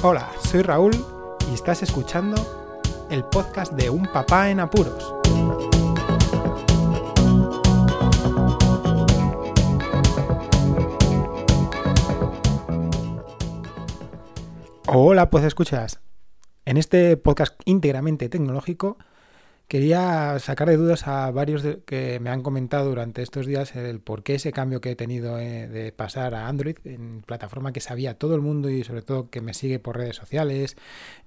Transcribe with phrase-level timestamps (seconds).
[0.00, 0.92] Hola, soy Raúl
[1.50, 2.36] y estás escuchando
[3.10, 5.12] el podcast de Un Papá en Apuros.
[14.86, 15.98] Hola, pues escuchas.
[16.64, 18.98] En este podcast íntegramente tecnológico
[19.68, 24.22] Quería sacar de dudas a varios que me han comentado durante estos días el por
[24.22, 28.14] qué ese cambio que he tenido eh, de pasar a Android en plataforma que sabía
[28.14, 30.78] todo el mundo y sobre todo que me sigue por redes sociales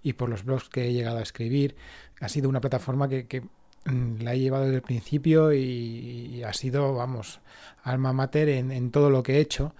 [0.01, 1.75] y por los blogs que he llegado a escribir.
[2.19, 3.43] Ha sido una plataforma que,
[3.85, 7.41] mm, la he llevado desde el principio y, ha sido, vamos,
[7.83, 9.75] alma mater en, todo lo que he hecho.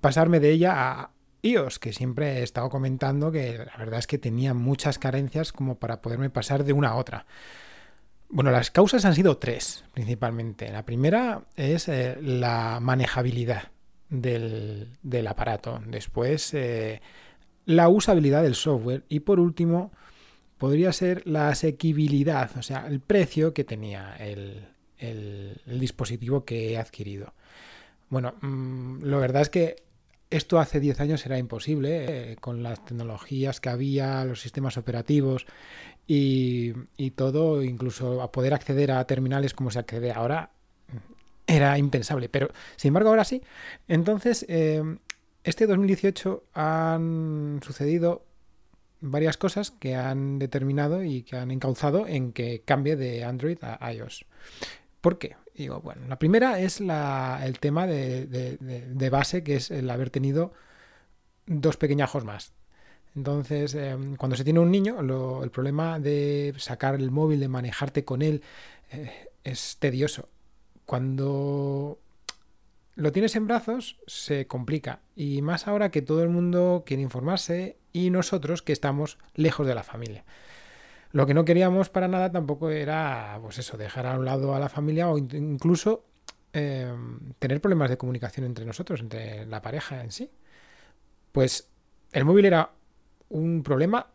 [0.00, 1.10] pasarme de ella a,
[1.42, 5.76] iOS, que siempre he estado comentando que la verdad es que tenía muchas carencias como
[5.76, 7.26] para poderme pasar de una a otra.
[8.28, 10.70] Bueno, las causas han sido tres, principalmente.
[10.70, 13.64] La primera es eh, la manejabilidad
[14.08, 15.82] del, aparato.
[15.86, 17.02] Después, eh,
[17.66, 19.04] la usabilidad del software.
[19.08, 19.92] Y por último,
[20.58, 24.68] podría ser la asequibilidad, o sea, el precio que tenía el,
[25.66, 27.34] dispositivo que he adquirido.
[28.08, 29.76] Bueno, mm, la verdad es que
[30.32, 35.46] esto hace 10 años era imposible, eh, con las tecnologías que había, los sistemas operativos
[36.06, 36.72] y,
[37.14, 40.50] todo, incluso a poder acceder a terminales como se accede ahora,
[41.46, 42.28] era impensable.
[42.28, 43.42] Pero, sin embargo, ahora sí.
[43.88, 44.82] Entonces, eh,
[45.44, 48.24] este 2018 han sucedido
[49.00, 53.92] varias cosas que han determinado y que han encauzado en que cambie de Android a
[53.92, 54.24] iOS.
[55.00, 55.36] ¿Por qué?
[55.62, 60.52] Digo, bueno, la primera es el tema de, base, que es el haber tenido
[61.46, 62.52] dos pequeñajos más.
[63.14, 64.98] Entonces, em, cuando se tiene un niño,
[65.44, 68.42] el problema de sacar el móvil, de manejarte con él,
[68.90, 70.28] eh, es tedioso.
[70.84, 72.00] Cuando
[72.96, 74.98] lo tienes en brazos, se complica.
[75.14, 79.76] Y más ahora que todo el mundo quiere informarse y nosotros que estamos lejos de
[79.76, 80.24] la familia.
[81.12, 84.58] Lo que no queríamos para nada tampoco era, pues eso, dejar a un lado a
[84.58, 86.04] la familia o incluso
[86.52, 90.30] em, tener problemas de comunicación entre nosotros, entre la pareja en sí.
[91.32, 91.68] Pues
[92.12, 92.72] el móvil era
[93.28, 94.06] un problema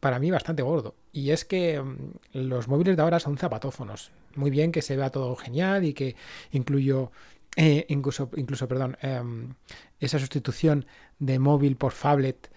[0.00, 0.94] para mí bastante gordo.
[1.12, 4.12] Y es que em, los móviles de ahora son zapatófonos.
[4.36, 6.14] Muy bien que se vea todo genial y que
[6.52, 7.10] incluyo,
[7.56, 9.54] eh, incluso, incluso, perdón, em,
[9.98, 10.86] esa sustitución
[11.18, 12.50] de móvil por phablet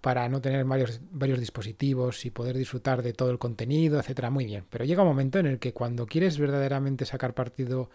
[0.00, 4.44] para no tener varios, varios dispositivos y poder disfrutar de todo el contenido, etcétera, muy
[4.44, 4.64] bien.
[4.70, 7.90] Pero llega un momento en el que cuando quieres verdaderamente sacar partido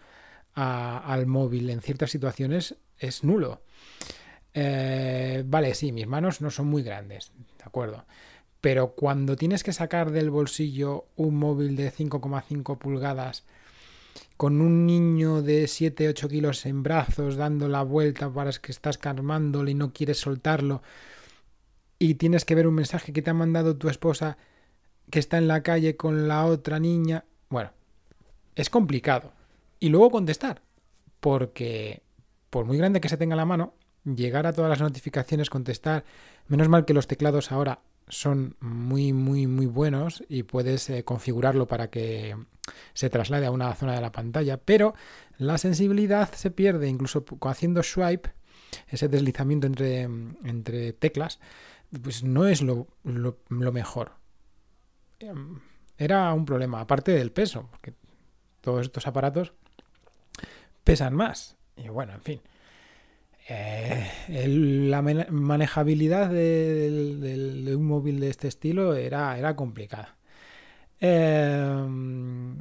[0.54, 3.62] al móvil en ciertas situaciones es nulo.
[4.52, 8.04] Eh, vale, sí, mis manos no son muy grandes, de acuerdo.
[8.60, 13.44] Pero cuando tienes que sacar del bolsillo un móvil de 5,5 pulgadas
[14.36, 19.72] con un niño de 7-8 kilos en brazos dando la vuelta para que estás calmándole
[19.72, 20.82] y no quieres soltarlo,
[22.04, 24.36] y tienes que ver un mensaje que te ha mandado tu esposa
[25.10, 27.24] que está en la calle con la otra niña.
[27.48, 27.70] Bueno,
[28.54, 29.32] es complicado.
[29.80, 30.60] Y luego contestar,
[31.20, 32.02] porque
[32.50, 33.72] por muy grande que se tenga la mano,
[34.04, 36.04] llegar a todas las notificaciones, contestar,
[36.46, 41.66] menos mal que los teclados ahora son muy, muy, muy buenos y puedes eh, configurarlo
[41.66, 42.36] para que
[42.92, 44.94] se traslade a una zona de la pantalla, pero
[45.38, 48.30] la sensibilidad se pierde incluso haciendo swipe,
[48.88, 51.40] ese deslizamiento entre, entre teclas,
[52.02, 52.88] pues no es lo,
[53.48, 54.12] mejor.
[55.18, 55.60] Em,
[55.98, 57.94] era un problema, aparte del peso, porque
[58.60, 59.52] todos estos aparatos
[60.82, 61.56] pesan más.
[61.76, 62.40] Y bueno, en fin.
[63.48, 64.48] Eh,
[64.88, 70.16] la manejabilidad de, un móvil de este estilo era, era complicada.
[71.00, 72.58] Em,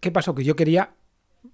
[0.00, 0.34] ¿Qué pasó?
[0.34, 0.94] Que yo quería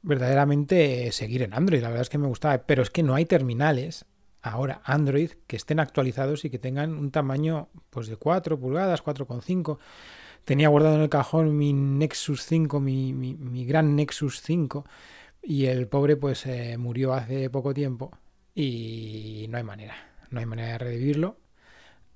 [0.02, 1.82] verdaderamente seguir en Android.
[1.82, 4.06] La verdad es que me gustaba, pero es que no hay terminales
[4.46, 9.78] ahora Android que estén actualizados y que tengan un tamaño pues de 4 pulgadas, 4,5.
[10.44, 14.84] Tenía guardado en el cajón mi Nexus 5, mi, mi, gran Nexus 5
[15.42, 18.12] y el pobre pues eh, murió hace poco tiempo
[18.54, 19.94] y no hay manera,
[20.30, 21.36] no hay manera de revivirlo.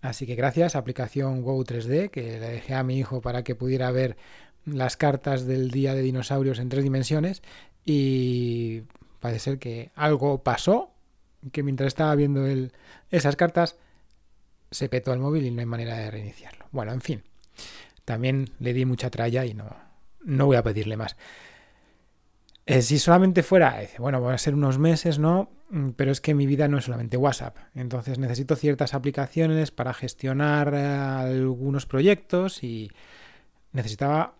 [0.00, 3.90] Así que gracias, aplicación Go 3D que le dejé a mi hijo para que pudiera
[3.90, 4.16] ver
[4.64, 7.42] las cartas del día de dinosaurios en tres dimensiones
[7.84, 8.82] y
[9.18, 10.89] parece ser que algo pasó
[11.52, 12.72] que mientras estaba viendo el,
[13.10, 13.76] esas cartas
[14.70, 16.66] se petó el móvil y no hay manera de reiniciarlo.
[16.70, 17.22] Bueno, en fin,
[18.04, 19.74] también le di mucha tralla y no,
[20.24, 21.16] no voy a pedirle más.
[22.66, 25.50] Eh, si solamente fuera, bueno, van a ser unos meses, ¿no?
[25.70, 27.56] Mm, pero es que mi vida no es solamente WhatsApp.
[27.74, 32.90] Entonces necesito ciertas aplicaciones para gestionar eh, algunos proyectos y
[33.72, 34.36] necesitaba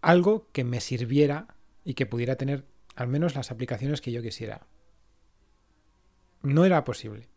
[0.00, 1.48] algo que me sirviera
[1.84, 2.64] y que pudiera tener
[2.96, 4.66] al menos las aplicaciones que yo quisiera
[6.42, 7.28] no era posible.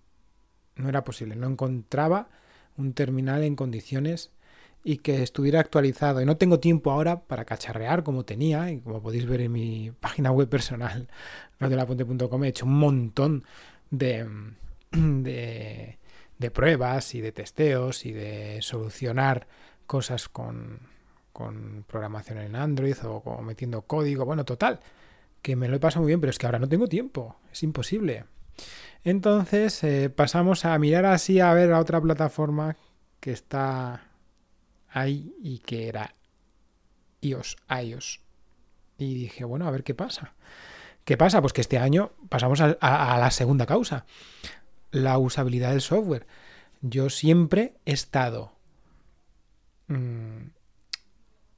[0.75, 2.29] No era posible, no encontraba
[2.77, 4.31] un terminal en condiciones
[4.83, 6.21] y que estuviera actualizado.
[6.21, 9.91] Y no tengo tiempo ahora para cacharrear como tenía, y como podéis ver en mi
[9.99, 11.07] página web personal,
[11.59, 13.43] radioelapunte.com, he hecho un montón
[13.91, 14.27] de,
[14.91, 19.47] de, pruebas y de testeos y de solucionar
[19.85, 20.79] cosas con,
[21.31, 24.25] con programación en Android o, metiendo código.
[24.25, 24.79] Bueno, total,
[25.41, 27.63] que me lo he pasado muy bien, pero es que ahora no tengo tiempo, es
[27.63, 28.25] imposible.
[29.03, 32.77] Entonces eh, pasamos a mirar así a ver a otra plataforma
[33.19, 34.03] que está
[34.89, 36.13] ahí y que era
[37.21, 38.21] iOS, iOS.
[38.97, 40.33] Y dije, bueno, a ver qué pasa.
[41.05, 41.41] ¿Qué pasa?
[41.41, 44.05] Pues que este año pasamos a, la segunda causa,
[44.91, 46.27] la usabilidad del software.
[46.81, 48.53] Yo siempre he estado
[49.87, 50.47] mmm,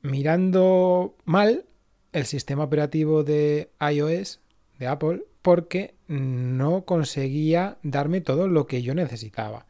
[0.01, 1.65] mirando mal
[2.11, 4.39] el sistema operativo de iOS,
[4.79, 9.65] de Apple, porque no conseguía darme todo lo que yo necesitaba.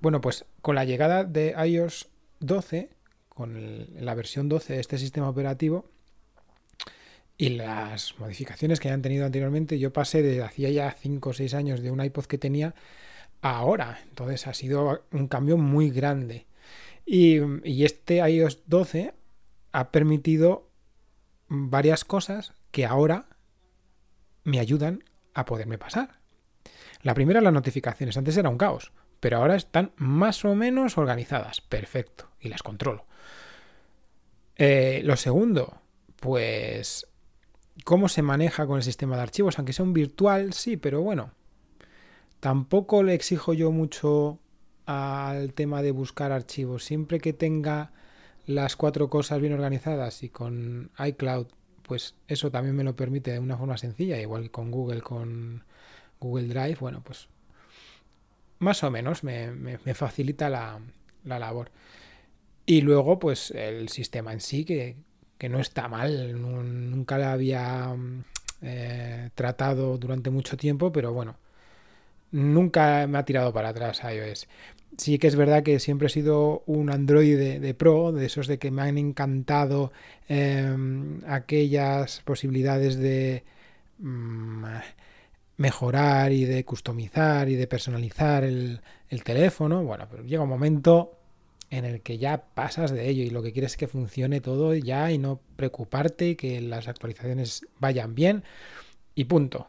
[0.00, 2.08] Bueno, pues con la llegada de iOS
[2.40, 2.90] 12,
[3.28, 5.86] con la versión 12 de este sistema operativo
[7.36, 11.54] y las modificaciones que han tenido anteriormente, yo pasé de hacía ya 5 o 6
[11.54, 12.74] años de un iPod que tenía
[13.42, 14.00] a ahora.
[14.08, 16.46] Entonces ha sido un cambio muy grande.
[17.06, 19.14] Y, y este iOS 12
[19.72, 20.68] ha permitido
[21.48, 23.26] varias cosas que ahora
[24.44, 25.04] me ayudan
[25.34, 26.20] a poderme pasar.
[27.02, 28.16] La primera, las notificaciones.
[28.16, 28.92] Antes era un caos
[29.24, 31.62] pero ahora están más o menos organizadas.
[31.62, 33.06] Perfecto, y las controlo.
[34.56, 35.80] Eh, lo segundo,
[36.20, 37.06] pues
[37.84, 41.32] cómo se maneja con el sistema de archivos, aunque sea un virtual, sí, pero bueno,
[42.40, 44.40] tampoco le exijo yo mucho
[44.84, 46.84] al tema de buscar archivos.
[46.84, 47.92] Siempre que tenga
[48.44, 51.46] las cuatro cosas bien organizadas y con iCloud,
[51.86, 55.64] pues eso también me lo permite de una forma sencilla, igual que con Google, con
[56.18, 57.28] Google Drive, bueno, pues
[58.58, 60.80] más o menos me, facilita la,
[61.24, 61.70] labor.
[62.66, 64.96] Y luego, pues el sistema en sí, que,
[65.48, 67.94] no está mal, nunca la había
[68.62, 71.36] eh, tratado durante mucho tiempo, pero bueno,
[72.32, 74.48] nunca me ha tirado para atrás iOS.
[74.96, 78.58] Sí que es verdad que siempre he sido un Android de, Pro, de esos de
[78.58, 79.92] que me han encantado
[80.28, 83.44] em, aquellas posibilidades de...
[83.98, 84.64] Mm,
[85.56, 88.80] mejorar y de customizar y de personalizar el,
[89.24, 89.84] teléfono.
[89.84, 91.12] Bueno, pero llega un momento
[91.70, 94.74] en el que ya pasas de ello y lo que quieres es que funcione todo
[94.74, 98.42] ya y no preocuparte y que las actualizaciones vayan bien
[99.14, 99.68] y punto.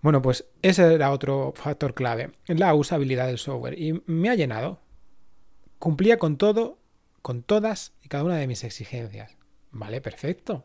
[0.00, 4.80] Bueno, pues ese era otro factor clave, la usabilidad del software y me ha llenado.
[5.78, 6.78] Cumplía con todo,
[7.22, 9.36] con todas y cada una de mis exigencias.
[9.70, 10.64] Vale, perfecto.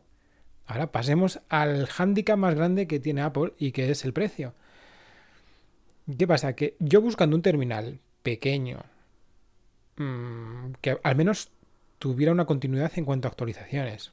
[0.66, 4.54] Ahora pasemos al hándicap más grande que tiene Apple y que es el precio.
[6.18, 6.54] ¿Qué pasa?
[6.54, 8.84] Que yo buscando un terminal pequeño,
[9.96, 11.50] mm, que al menos
[11.98, 14.12] tuviera una continuidad en cuanto a actualizaciones,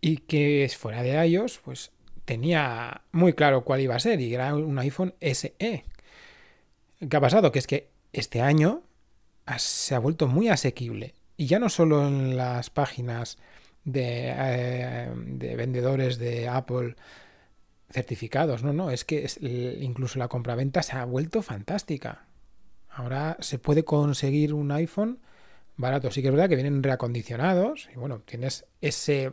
[0.00, 1.92] y que fuera de iOS, pues
[2.24, 5.56] tenía muy claro cuál iba a ser, y era un iPhone SE.
[5.58, 7.52] ¿Qué ha pasado?
[7.52, 8.82] Que es que este año
[9.58, 11.14] se ha vuelto muy asequible.
[11.36, 13.38] Y ya no solo en las páginas
[13.94, 16.96] eh, de, vendedores de Apple
[17.90, 18.62] certificados.
[18.62, 19.26] No, no, es que
[19.80, 22.26] incluso la compraventa se ha vuelto fantástica.
[22.88, 25.18] Ahora se puede conseguir un iPhone
[25.76, 26.10] barato.
[26.10, 29.32] Sí que es verdad que vienen reacondicionados y bueno, tienes ese...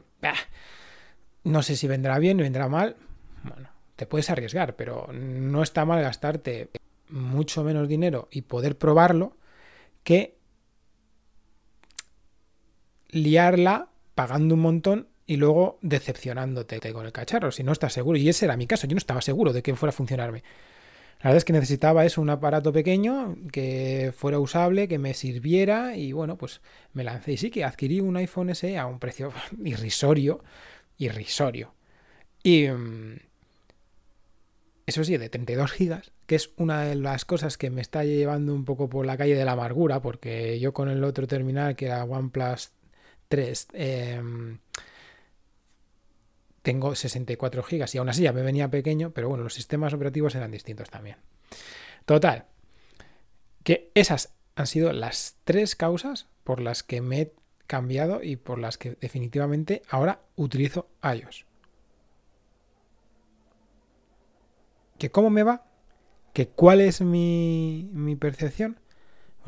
[1.50, 2.96] no sé si vendrá bien o vendrá mal.
[3.44, 6.70] Bueno, te puedes arriesgar, pero no está mal gastarte
[7.10, 9.36] mucho menos dinero y poder probarlo
[10.04, 10.38] que
[13.10, 18.18] liarla pagando un montón y luego decepcionándote con el cacharro, si no estás seguro.
[18.18, 20.44] Y ese era mi caso, yo no estaba seguro de que fuera a funcionarme.
[21.22, 25.98] La verdad es que necesitaba eso, un aparato pequeño que fuera usable, que me sirviera
[25.98, 26.62] y bueno, pues
[26.94, 27.34] me lancé.
[27.34, 30.42] Y sí que adquirí un iPhone SE a un precio irrisorio,
[31.00, 31.74] irrisorio.
[32.44, 33.18] Y mm,
[34.86, 38.54] eso sí, de 32 gigas, que es una de las cosas que me está llevando
[38.54, 41.88] un poco por la calle de la amargura, porque yo con el otro terminal, que
[41.88, 42.72] era OnePlus
[43.30, 43.68] 3.
[43.74, 44.60] Em,
[46.62, 50.36] tengo 64 gigas y aún así ya me venía pequeño, pero bueno, los sistemas operativos
[50.36, 51.18] eran distintos también.
[52.06, 52.46] Total,
[53.64, 57.34] que esas han sido las tres causas por las que me he
[57.70, 61.46] cambiado y por las que definitivamente ahora utilizo iOS.
[64.98, 65.66] ¿Que cómo me va?
[66.34, 68.80] ¿Que cuál es mi, mi percepción?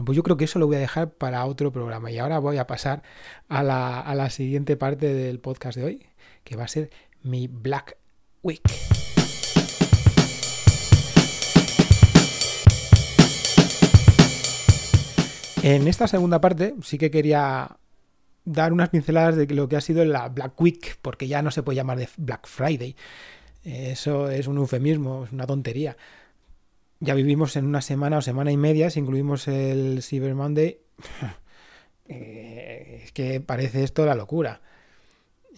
[0.05, 2.57] Pues yo creo que eso lo voy a dejar para otro programa y ahora voy
[2.57, 3.01] a pasar
[3.49, 6.05] a la, a la siguiente parte del podcast de hoy,
[6.43, 6.91] que va a ser
[7.23, 7.97] mi Black
[8.43, 8.61] Week.
[15.63, 17.77] En esta segunda parte sí que quería
[18.45, 21.63] dar unas pinceladas de lo que ha sido la Black Week, porque ya no se
[21.63, 22.95] puede llamar de Black Friday.
[23.63, 25.97] Eso es un eufemismo, es una tontería.
[26.99, 30.79] Ya vivimos en una semana o semana y media, si incluimos el Cyber Monday.
[32.13, 34.59] Eh, es que parece esto la locura.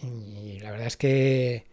[0.00, 1.64] Y la verdad es que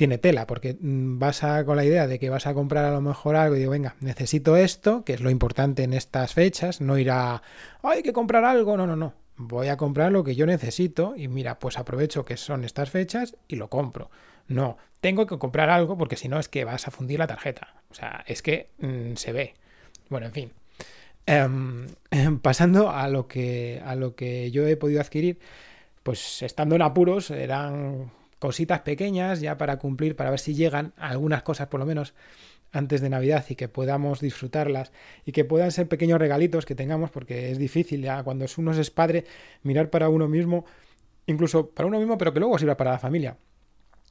[0.00, 2.90] tiene tela, porque mm, vas a, con la idea de que vas a comprar a
[2.90, 6.80] lo mejor algo y digo, venga, necesito esto, que es lo importante en estas fechas,
[6.80, 7.42] no ir a,
[7.82, 11.26] hay que comprar algo, no, no, no, voy a comprar lo que yo necesito y
[11.26, 14.10] mira, pues aprovecho que son estas fechas y lo compro.
[14.48, 17.74] No, tengo que comprar algo porque si no es que vas a fundir la tarjeta.
[17.90, 19.54] O sea, es que mm, se ve.
[20.10, 20.52] Bueno, en fin.
[21.24, 21.86] Em,
[22.42, 25.38] pasando a lo, que, a lo que yo he podido adquirir,
[26.02, 31.42] pues estando en apuros eran cositas pequeñas ya para cumplir, para ver si llegan algunas
[31.42, 32.14] cosas por lo menos
[32.72, 34.92] antes de Navidad y que podamos disfrutarlas
[35.24, 38.90] y que puedan ser pequeños regalitos que tengamos porque es difícil ya cuando uno es
[38.90, 39.24] padre
[39.62, 40.64] mirar para uno mismo,
[41.26, 43.36] incluso para uno mismo pero que luego sirva para la familia.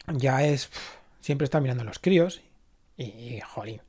[0.07, 0.69] Ya es
[1.21, 2.41] siempre está mirando a los críos
[2.97, 3.81] y, y jolín,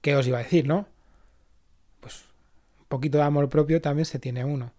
[0.00, 0.86] ¿qué os iba a decir, no?
[2.00, 2.24] Pues
[2.80, 4.72] un poquito de amor propio también se tiene uno.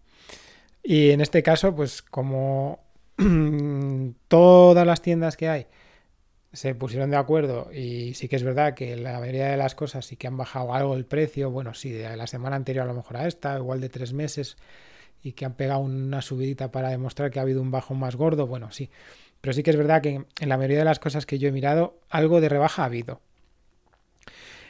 [0.83, 2.79] Y en este caso, pues como
[4.27, 5.67] todas las tiendas que hay
[6.55, 10.05] se pusieron de acuerdo y sí que es verdad que la mayoría de las cosas
[10.05, 12.93] sí que han bajado algo el precio, bueno, sí, de la semana anterior a lo
[12.93, 14.57] mejor a esta, igual de tres meses,
[15.21, 18.47] y que han pegado una subidita para demostrar que ha habido un bajo más gordo,
[18.47, 18.89] bueno, sí,
[19.41, 21.51] pero sí que es verdad que en la mayoría de las cosas que yo he
[21.51, 23.21] mirado, algo de rebaja ha habido.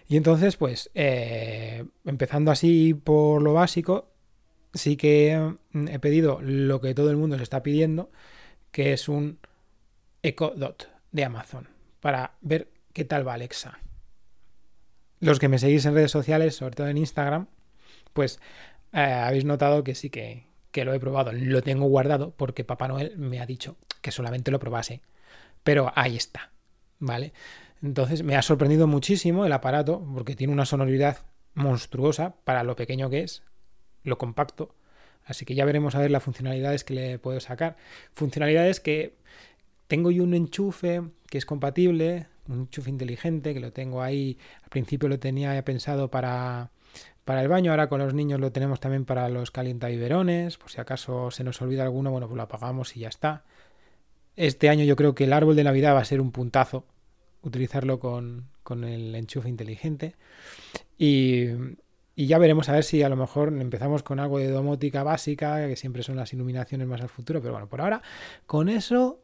[0.07, 4.09] Y entonces, pues, eh, empezando así por lo básico,
[4.73, 8.11] sí que he pedido lo que todo el mundo se está pidiendo,
[8.71, 9.39] que es un
[10.21, 11.74] Echo Dot de Amazon,
[12.05, 13.79] para ver qué tal va Alexa.
[15.19, 17.47] Los que me seguís en redes sociales, sobre todo en Instagram,
[18.13, 18.39] pues
[18.93, 21.31] eh, habéis notado que sí que, que lo he probado.
[21.31, 25.01] Lo tengo guardado porque Papá Noel me ha dicho que solamente lo probase.
[25.63, 26.51] Pero ahí está,
[26.99, 27.33] ¿vale?
[27.81, 33.09] Entonces me ha sorprendido muchísimo el aparato porque tiene una sonoridad monstruosa para lo pequeño
[33.09, 33.41] que es,
[34.03, 34.75] lo compacto
[35.25, 37.75] Así que ya veremos a ver las funcionalidades que le puedo sacar.
[38.13, 39.17] Funcionalidades que
[39.87, 44.37] tengo yo un enchufe que es compatible, un enchufe inteligente que lo tengo ahí.
[44.63, 46.71] Al principio lo tenía pensado para,
[47.23, 50.57] para el baño, ahora con los niños lo tenemos también para los calientaviverones.
[50.57, 53.43] Por si acaso se nos olvida alguno, bueno, pues lo apagamos y ya está.
[54.35, 56.85] Este año yo creo que el árbol de Navidad va a ser un puntazo
[57.41, 60.15] utilizarlo con, con el enchufe inteligente.
[60.97, 61.45] Y,
[62.15, 65.67] y ya veremos a ver si a lo mejor empezamos con algo de domótica básica,
[65.67, 68.01] que siempre son las iluminaciones más al futuro, pero bueno, por ahora
[68.45, 69.19] con eso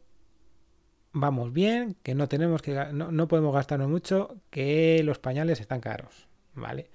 [1.11, 5.81] vamos bien, que no tenemos que no, no podemos gastarnos mucho, que los pañales están
[5.81, 6.89] caros, ¿vale?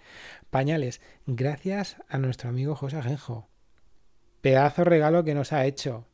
[0.50, 3.48] Pañales, gracias a nuestro amigo José Ajenjo.
[4.40, 6.06] Pedazo regalo que nos ha hecho.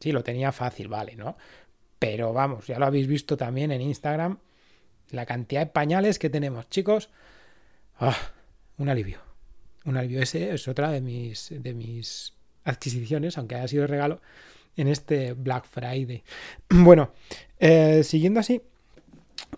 [0.00, 1.36] Sí, lo tenía fácil, vale, ¿no?
[1.98, 4.38] Pero vamos, ya lo habéis visto también en Instagram,
[5.10, 7.10] la cantidad de pañales que tenemos, chicos.
[7.98, 8.16] ¡Ah!
[8.78, 9.20] un alivio.
[9.84, 10.20] Un alivio.
[10.20, 12.34] Ese es otra de mis, de mis
[12.64, 14.20] adquisiciones, aunque haya sido regalo,
[14.76, 16.22] en este Black Friday.
[16.68, 17.12] Bueno,
[17.58, 18.62] eh, siguiendo así,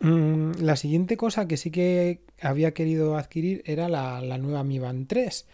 [0.01, 5.07] mm, la siguiente cosa que sí que había querido adquirir era la, nueva Mi Band
[5.07, 5.47] 3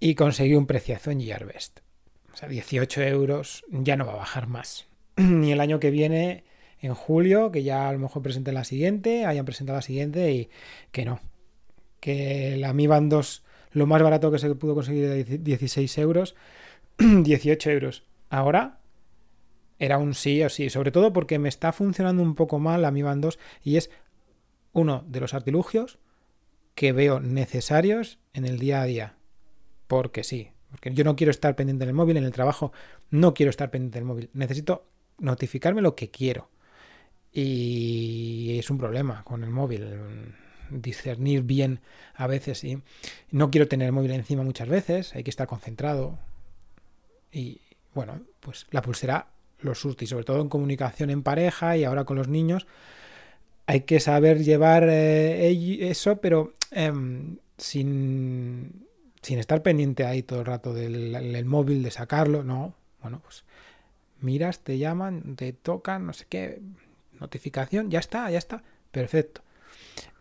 [0.00, 1.80] y conseguí un preciazo en Gearbest.
[2.32, 4.86] O sea, 18 euros ya no va a bajar más.
[5.16, 6.44] Ni el año que viene,
[6.80, 10.50] en julio, que ya a lo mejor presenten la siguiente, hayan presentado la siguiente y
[10.92, 11.20] que no,
[12.00, 13.42] que la Mi Band 2
[13.72, 16.34] lo más barato que se pudo conseguir era 16 euros,
[16.98, 18.04] 18 euros.
[18.28, 18.80] Ahora
[19.78, 22.90] era un sí o sí, sobre todo porque me está funcionando un poco mal la
[22.90, 23.90] Mi Band 2 y es
[24.72, 25.98] uno de los artilugios
[26.74, 29.14] que veo necesarios en el día a día.
[29.86, 32.72] Porque sí, porque yo no quiero estar pendiente del móvil, en el trabajo
[33.10, 34.86] no quiero estar pendiente del móvil, necesito
[35.18, 36.50] notificarme lo que quiero.
[37.32, 39.84] Y es un problema con el móvil
[40.70, 41.80] discernir bien
[42.14, 42.64] a veces.
[42.64, 42.82] y
[43.30, 46.18] No quiero tener el móvil encima muchas veces, hay que estar concentrado.
[47.30, 47.60] Y
[47.96, 49.26] bueno, pues la pulsera
[49.60, 52.66] lo surte, y sobre todo en comunicación en pareja y ahora con los niños.
[53.66, 58.86] Hay que saber llevar eh, eso, pero em, sin,
[59.22, 62.74] sin estar pendiente ahí todo el rato del, móvil, de sacarlo, no.
[63.00, 63.44] Bueno, pues
[64.20, 66.60] miras, te llaman, te tocan, no sé qué,
[67.18, 68.62] notificación, ya está, ya está,
[68.92, 69.40] perfecto.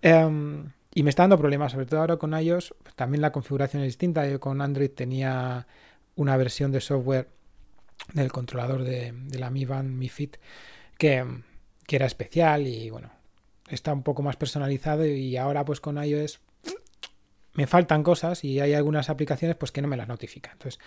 [0.02, 3.90] Em, y me está dando problemas, sobre todo ahora con iOS, también la configuración es
[3.90, 4.26] distinta.
[4.28, 5.68] Yo con Android tenía
[6.16, 7.35] una versión de software
[8.14, 10.38] del controlador de, la Mi Band, Mi Fit,
[10.98, 11.26] que,
[11.86, 13.12] que era especial y bueno,
[13.68, 16.40] está un poco más personalizado y ahora pues con iOS
[17.54, 20.54] me faltan cosas y hay algunas aplicaciones pues que no me las notifican.
[20.54, 20.80] Entonces,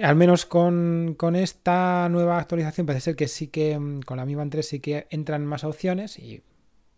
[0.00, 4.52] al menos con, esta nueva actualización parece ser que sí que con la Mi Band
[4.52, 6.42] 3 sí que entran más opciones y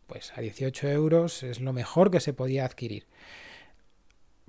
[0.07, 3.07] pues a 18 euros es lo mejor que se podía adquirir.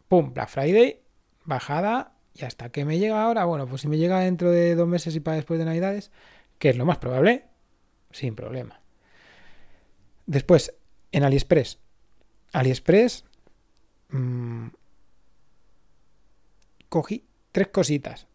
[0.08, 1.00] Pum, Black Friday,
[1.46, 4.88] bajada y hasta que me llega ahora, bueno, pues si me llega dentro de dos
[4.88, 6.12] meses y para después de Navidades,
[6.58, 7.46] que es lo más probable,
[8.12, 8.82] sin problema.
[10.26, 10.74] Después,
[11.12, 11.80] en AliExpress.
[12.54, 13.26] AliExpress
[14.10, 14.68] mmm,
[16.90, 18.28] cogí tres cositas.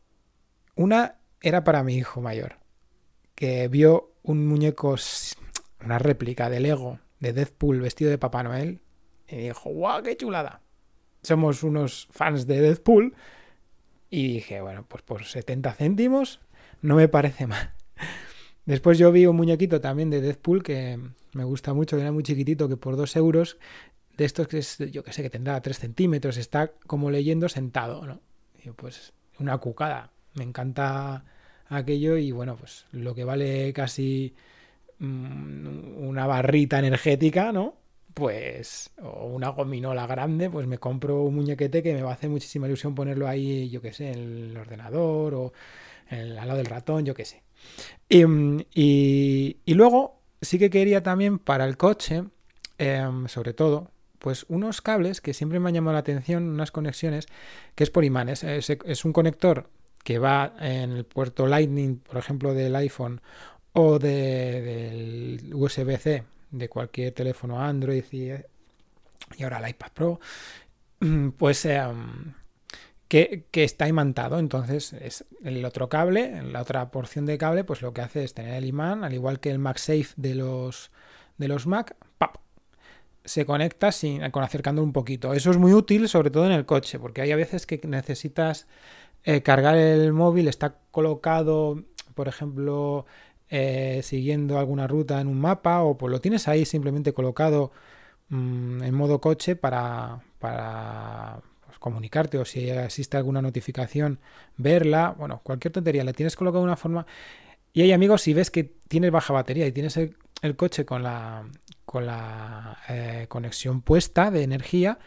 [0.76, 2.59] Una era para mi hijo mayor,
[3.35, 4.97] que vio un muñeco,
[5.85, 8.81] una réplica de Lego de Deadpool vestido de Papá Noel
[9.26, 10.61] y dijo, ¡guau, qué chulada!
[11.23, 13.14] Somos unos fans de Deadpool
[14.11, 16.41] y dije, bueno, pues por 70 céntimos
[16.81, 17.73] no me parece mal.
[18.67, 20.99] Después yo vi un muñequito también de Deadpool que
[21.33, 23.59] me gusta mucho, que era muy chiquitito, que por 2 euros,
[24.17, 28.07] de estos que es, yo que sé, que tendrá 3 centímetros, está como leyendo sentado,
[28.07, 28.21] ¿no?
[28.62, 31.25] Y pues una cucada me encanta
[31.69, 34.35] aquello y bueno, pues lo que vale casi
[34.99, 37.77] mm, una barrita energética, ¿no?
[38.18, 42.28] Pues, o una gominola grande, pues me compro un muñequete que me va a hacer
[42.28, 45.52] muchísima ilusión ponerlo ahí, yo qué sé, en el ordenador o
[46.10, 47.44] al lado del ratón, yo qué sé.
[48.08, 52.25] Y, mm, y, luego sí que quería también para el coche,
[52.78, 57.26] em, sobre todo, pues unos cables que siempre me han llamado la atención, unas conexiones,
[57.76, 58.42] que es por imanes.
[58.42, 59.70] es un conector
[60.02, 63.20] que va en el puerto Lightning, por ejemplo, del iPhone
[63.75, 68.31] o del USB-C de cualquier teléfono Android y,
[69.43, 70.21] ahora el iPad Pro,
[71.37, 72.35] pues em,
[73.09, 74.38] que, está imantado.
[74.38, 78.35] Entonces, es el otro cable, la otra porción de cable, pues lo que hace es
[78.35, 80.90] tener el imán, al igual que el MagSafe de los,
[81.37, 81.97] de los Mac,
[83.25, 85.35] se conecta sin, con acercando un poquito.
[85.35, 88.66] Eso es muy útil, sobre todo en el coche, porque hay a veces que necesitas
[89.25, 91.83] eh, cargar el móvil está colocado,
[92.14, 93.05] por ejemplo,
[93.50, 97.72] eh, siguiendo alguna ruta en un mapa o pues lo tienes ahí simplemente colocado
[98.28, 104.18] mm, en modo coche para, para pues, comunicarte o si existe alguna notificación,
[104.56, 107.06] verla, bueno, cualquier tontería, la tienes colocado de una forma...
[107.72, 110.16] Y hay amigos, si ves que tienes baja batería y tienes el,
[110.56, 111.44] coche con la,
[111.84, 114.98] con la eh, conexión puesta de energía,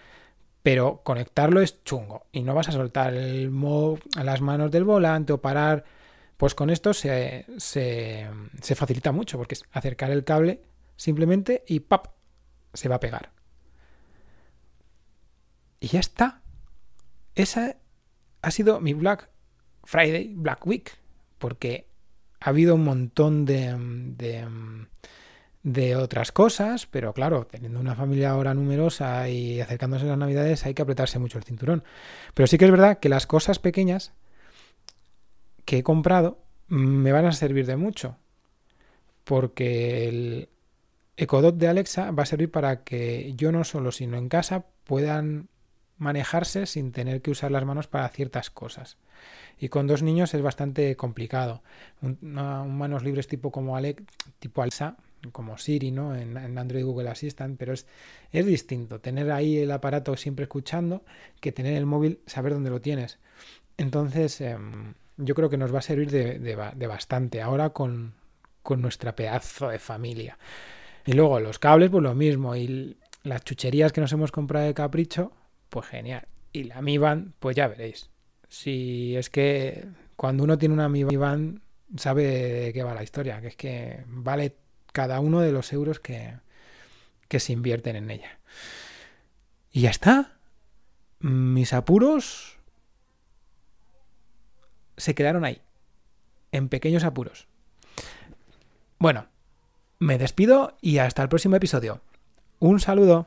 [0.63, 5.33] pero conectarlo es chungo y no vas a soltar el mo las manos del volante
[5.33, 5.83] o parar.
[6.41, 8.25] Pues con esto se, se,
[8.73, 10.63] facilita mucho porque es acercar el cable
[10.95, 12.07] simplemente y ¡pap!
[12.73, 13.31] se va a pegar.
[15.79, 16.41] Y ya está.
[17.35, 17.77] Esa
[18.41, 19.29] ha sido mi Black
[19.83, 20.91] Friday, Black Week,
[21.37, 21.87] porque
[22.39, 23.75] ha habido un montón de,
[24.17, 24.47] de
[25.63, 30.65] de otras cosas, pero claro, teniendo una familia ahora numerosa y acercándose a las navidades
[30.65, 31.83] hay que apretarse mucho el cinturón.
[32.33, 34.11] Pero sí que es verdad que las cosas pequeñas
[35.71, 38.17] que he comprado me van a servir de mucho,
[39.23, 40.49] porque el
[41.15, 45.47] Ecodot de Alexa va a servir para que yo no solo, sino en casa puedan
[45.97, 48.97] manejarse sin tener que usar las manos para ciertas cosas.
[49.61, 51.63] Y con dos niños es bastante complicado.
[52.01, 53.79] Un, manos libres tipo como
[54.39, 54.97] tipo Alexa,
[55.31, 56.13] como Siri, ¿no?
[56.13, 57.87] En, Android Google Assistant, pero es,
[58.33, 61.05] es distinto tener ahí el aparato siempre escuchando
[61.39, 63.19] que tener el móvil, saber dónde lo tienes.
[63.77, 68.13] Entonces, em, yo creo que nos va a servir de, bastante ahora con,
[68.63, 70.37] con, nuestra pedazo de familia.
[71.05, 72.55] Y luego los cables, pues lo mismo.
[72.55, 75.31] Y las chucherías que nos hemos comprado de capricho,
[75.69, 76.27] pues genial.
[76.53, 78.09] Y la Mi Band, pues ya veréis.
[78.49, 81.61] Si es que cuando uno tiene una Mi Band,
[81.97, 84.55] sabe de qué va la historia, que es que vale
[84.91, 86.33] cada uno de los euros que,
[87.27, 88.39] que se invierten en ella.
[89.71, 90.37] Y ya está.
[91.19, 92.57] Mis apuros
[95.01, 95.61] se quedaron ahí,
[96.51, 97.47] en pequeños apuros.
[98.99, 99.25] Bueno,
[99.97, 102.01] me despido y hasta el próximo episodio.
[102.59, 103.25] Un saludo.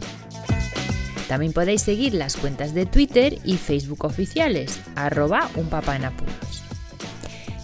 [1.28, 6.65] También podéis seguir las cuentas de Twitter y Facebook oficiales, arroba unpapaenapuros.